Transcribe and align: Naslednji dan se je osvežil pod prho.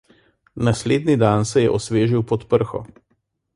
Naslednji 0.55 1.17
dan 1.17 1.45
se 1.45 1.61
je 1.61 1.69
osvežil 1.75 2.25
pod 2.33 2.49
prho. 2.55 2.85